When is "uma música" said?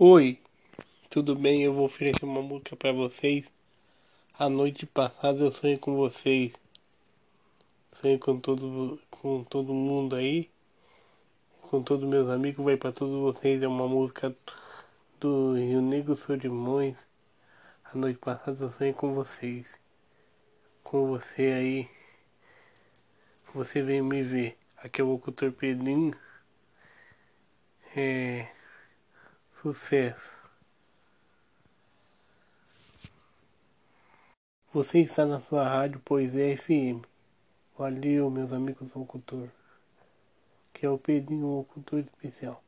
2.24-2.76, 13.66-14.32